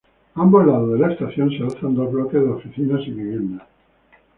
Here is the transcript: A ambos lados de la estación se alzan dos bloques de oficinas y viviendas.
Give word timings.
A 0.33 0.41
ambos 0.41 0.65
lados 0.65 0.93
de 0.93 0.97
la 0.97 1.13
estación 1.13 1.51
se 1.51 1.61
alzan 1.61 1.93
dos 1.93 2.11
bloques 2.11 2.41
de 2.41 2.49
oficinas 2.49 3.01
y 3.05 3.11
viviendas. 3.11 3.67